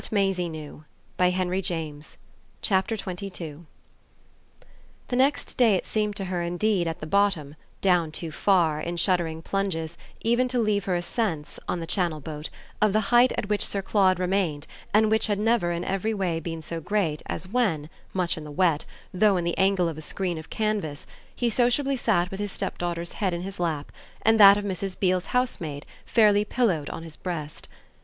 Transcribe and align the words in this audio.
Maisie 0.09 0.49
mounted 0.49 0.83
as 1.19 1.35
if 1.35 1.35
France 1.35 1.69
were 1.69 2.73
at 2.73 2.87
the 2.87 2.97
top. 2.97 3.19
XXII 3.19 3.65
The 5.09 5.15
next 5.15 5.57
day 5.57 5.75
it 5.75 5.85
seemed 5.85 6.15
to 6.15 6.25
her 6.25 6.41
indeed 6.41 6.87
at 6.87 7.01
the 7.01 7.05
bottom 7.05 7.55
down 7.81 8.11
too 8.11 8.31
far, 8.31 8.79
in 8.79 8.97
shuddering 8.97 9.43
plunges, 9.43 9.99
even 10.21 10.47
to 10.47 10.57
leave 10.57 10.85
her 10.85 10.95
a 10.95 11.03
sense, 11.03 11.59
on 11.69 11.81
the 11.81 11.85
Channel 11.85 12.19
boat, 12.19 12.49
of 12.81 12.93
the 12.93 12.99
height 13.13 13.31
at 13.37 13.47
which 13.47 13.63
Sir 13.63 13.83
Claude 13.83 14.17
remained 14.17 14.65
and 14.91 15.11
which 15.11 15.27
had 15.27 15.37
never 15.37 15.69
in 15.69 15.83
every 15.85 16.15
way 16.15 16.39
been 16.39 16.63
so 16.63 16.81
great 16.81 17.21
as 17.27 17.47
when, 17.47 17.87
much 18.11 18.39
in 18.39 18.43
the 18.43 18.49
wet, 18.49 18.85
though 19.13 19.37
in 19.37 19.43
the 19.43 19.55
angle 19.59 19.87
of 19.87 19.99
a 19.99 20.01
screen 20.01 20.39
of 20.39 20.49
canvas, 20.49 21.05
he 21.35 21.47
sociably 21.47 21.95
sat 21.95 22.31
with 22.31 22.39
his 22.39 22.51
stepdaughter's 22.51 23.11
head 23.11 23.35
in 23.35 23.43
his 23.43 23.59
lap 23.59 23.91
and 24.23 24.39
that 24.39 24.57
of 24.57 24.65
Mrs. 24.65 24.99
Beale's 24.99 25.27
housemaid 25.27 25.85
fairly 26.07 26.43
pillowed 26.43 26.89
on 26.89 27.03
his 27.03 27.15
breast. 27.15 27.67